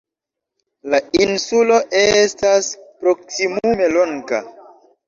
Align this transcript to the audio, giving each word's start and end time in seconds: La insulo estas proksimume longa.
La 0.93 1.01
insulo 1.25 1.77
estas 2.01 2.73
proksimume 3.05 3.97
longa. 3.97 4.43